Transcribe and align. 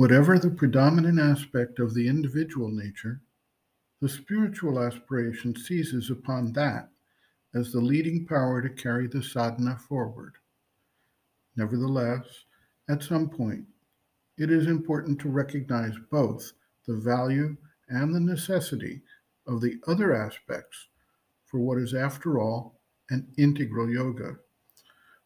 Whatever 0.00 0.38
the 0.38 0.48
predominant 0.48 1.20
aspect 1.20 1.78
of 1.78 1.92
the 1.92 2.08
individual 2.08 2.70
nature, 2.70 3.20
the 4.00 4.08
spiritual 4.08 4.82
aspiration 4.82 5.54
seizes 5.54 6.08
upon 6.08 6.54
that 6.54 6.88
as 7.54 7.70
the 7.70 7.82
leading 7.82 8.24
power 8.26 8.62
to 8.62 8.70
carry 8.70 9.08
the 9.08 9.22
sadhana 9.22 9.76
forward. 9.76 10.36
Nevertheless, 11.54 12.24
at 12.88 13.02
some 13.02 13.28
point, 13.28 13.66
it 14.38 14.50
is 14.50 14.68
important 14.68 15.20
to 15.20 15.28
recognize 15.28 15.96
both 16.10 16.50
the 16.86 16.96
value 16.96 17.54
and 17.90 18.14
the 18.14 18.20
necessity 18.20 19.02
of 19.46 19.60
the 19.60 19.78
other 19.86 20.16
aspects 20.16 20.86
for 21.44 21.60
what 21.60 21.76
is, 21.76 21.92
after 21.92 22.40
all, 22.40 22.80
an 23.10 23.28
integral 23.36 23.90
yoga, 23.90 24.36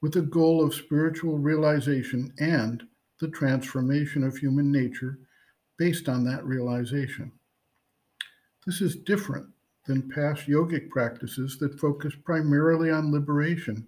with 0.00 0.12
the 0.12 0.22
goal 0.22 0.64
of 0.64 0.72
spiritual 0.72 1.38
realization 1.38 2.32
and 2.38 2.86
the 3.20 3.28
transformation 3.28 4.24
of 4.24 4.36
human 4.36 4.72
nature 4.72 5.18
based 5.78 6.08
on 6.08 6.24
that 6.24 6.44
realization. 6.44 7.30
This 8.66 8.80
is 8.80 8.96
different 8.96 9.46
than 9.86 10.10
past 10.10 10.46
yogic 10.46 10.90
practices 10.90 11.58
that 11.58 11.78
focused 11.78 12.22
primarily 12.24 12.90
on 12.90 13.12
liberation 13.12 13.86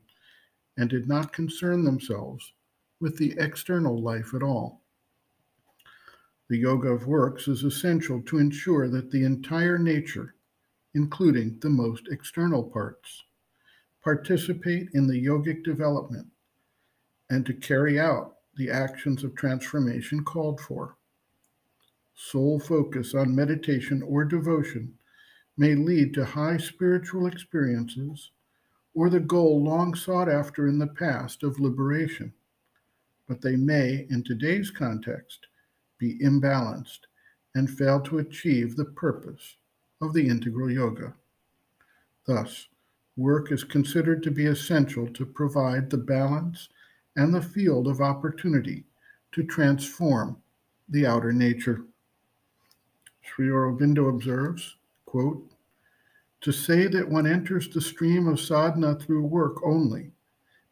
and 0.77 0.89
did 0.89 1.09
not 1.09 1.33
concern 1.33 1.85
themselves 1.85 2.53
with 3.01 3.19
the 3.19 3.35
external 3.39 4.01
life 4.01 4.33
at 4.35 4.43
all. 4.43 4.83
The 6.49 6.59
yoga 6.59 6.89
of 6.89 7.07
works 7.07 7.49
is 7.49 7.65
essential 7.65 8.23
to 8.23 8.39
ensure 8.39 8.89
that 8.89 9.11
the 9.11 9.25
entire 9.25 9.79
nature, 9.79 10.35
including 10.95 11.59
the 11.61 11.71
most 11.71 12.09
external 12.11 12.63
parts, 12.63 13.25
participate 14.03 14.89
in 14.95 15.07
the 15.07 15.25
yogic 15.25 15.65
development 15.65 16.27
and 17.31 17.47
to 17.47 17.55
carry 17.55 17.99
out 17.99 18.37
the 18.57 18.71
actions 18.71 19.25
of 19.25 19.35
transformation 19.35 20.25
called 20.25 20.61
for. 20.61 20.97
Sole 22.15 22.61
focus 22.61 23.15
on 23.15 23.35
meditation 23.35 24.03
or 24.03 24.25
devotion 24.25 24.95
may 25.57 25.75
lead 25.75 26.15
to 26.15 26.25
high 26.25 26.57
spiritual 26.57 27.27
experiences 27.27 28.31
or 28.95 29.09
the 29.09 29.21
goal 29.21 29.63
long 29.63 29.95
sought 29.95 30.29
after 30.29 30.67
in 30.67 30.79
the 30.79 30.87
past 30.87 31.43
of 31.43 31.59
liberation, 31.59 32.33
but 33.27 33.41
they 33.41 33.57
may, 33.57 34.07
in 34.11 34.23
today's 34.23 34.71
context, 34.71 35.47
be 35.99 36.19
imbalanced 36.19 37.01
and 37.55 37.71
fail 37.71 38.01
to 38.01 38.19
achieve 38.19 38.77
the 38.77 38.85
purpose 38.85 39.57
of 40.01 40.13
the 40.13 40.27
integral 40.27 40.71
yoga. 40.71 41.15
Thus, 42.27 42.69
work 43.17 43.53
is 43.53 43.65
considered 43.65 44.23
to 44.23 44.31
be 44.31 44.47
essential 44.47 45.07
to 45.09 45.27
provide 45.27 45.91
the 45.91 45.99
balance 45.99 46.69
and 47.17 47.35
the 47.35 47.43
field 47.43 47.87
of 47.87 48.01
opportunity 48.01 48.85
to 49.33 49.43
transform 49.43 50.37
the 50.89 51.07
outer 51.07 51.33
nature. 51.33 51.85
Sri 53.23 53.49
Aurobindo 53.49 54.09
observes, 54.09 54.77
quote, 55.07 55.51
to 56.41 56.53
say 56.53 56.87
that 56.89 57.09
one 57.09 57.27
enters 57.27 57.69
the 57.69 57.81
stream 57.81 58.27
of 58.27 58.41
sadhana 58.41 58.97
through 58.97 59.25
work 59.25 59.57
only 59.65 60.11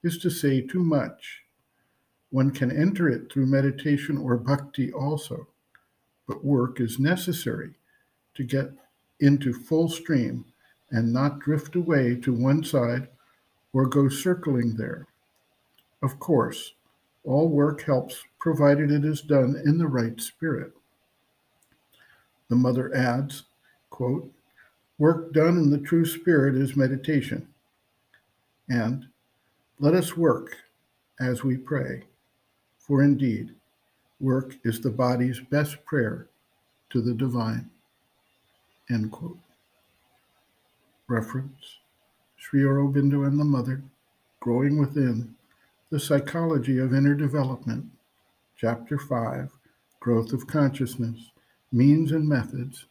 is 0.02 0.18
to 0.18 0.30
say 0.30 0.60
too 0.60 0.82
much. 0.82 1.42
One 2.30 2.50
can 2.50 2.70
enter 2.70 3.08
it 3.08 3.32
through 3.32 3.46
meditation 3.46 4.16
or 4.16 4.36
bhakti 4.36 4.92
also, 4.92 5.48
but 6.26 6.44
work 6.44 6.80
is 6.80 6.98
necessary 6.98 7.74
to 8.34 8.44
get 8.44 8.70
into 9.20 9.52
full 9.52 9.88
stream 9.88 10.44
and 10.90 11.12
not 11.12 11.38
drift 11.38 11.76
away 11.76 12.16
to 12.16 12.32
one 12.32 12.64
side 12.64 13.08
or 13.72 13.86
go 13.86 14.08
circling 14.08 14.74
there. 14.76 15.06
Of 16.02 16.18
course, 16.18 16.72
all 17.24 17.48
work 17.48 17.82
helps 17.82 18.24
provided 18.38 18.90
it 18.90 19.04
is 19.04 19.20
done 19.20 19.60
in 19.64 19.78
the 19.78 19.86
right 19.86 20.20
spirit. 20.20 20.72
The 22.48 22.56
mother 22.56 22.94
adds, 22.94 23.44
quote, 23.90 24.30
Work 24.98 25.32
done 25.32 25.56
in 25.56 25.70
the 25.70 25.78
true 25.78 26.04
spirit 26.04 26.56
is 26.56 26.76
meditation. 26.76 27.48
And 28.68 29.06
let 29.78 29.94
us 29.94 30.16
work 30.16 30.56
as 31.20 31.42
we 31.42 31.56
pray, 31.56 32.04
for 32.78 33.02
indeed, 33.02 33.54
work 34.20 34.56
is 34.64 34.80
the 34.80 34.90
body's 34.90 35.40
best 35.40 35.84
prayer 35.84 36.28
to 36.90 37.00
the 37.00 37.14
divine. 37.14 37.70
End 38.90 39.10
quote. 39.10 39.38
Reference 41.08 41.78
Sri 42.36 42.62
Aurobindo 42.62 43.26
and 43.26 43.38
the 43.38 43.44
Mother, 43.44 43.82
Growing 44.40 44.78
Within, 44.78 45.34
The 45.90 45.98
Psychology 45.98 46.78
of 46.78 46.94
Inner 46.94 47.16
Development, 47.16 47.84
Chapter 48.56 48.96
5, 48.96 49.50
Growth 49.98 50.32
of 50.32 50.46
Consciousness, 50.46 51.32
Means 51.72 52.12
and 52.12 52.28
Methods, 52.28 52.86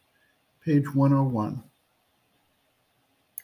page 0.62 0.94
101. 0.94 1.64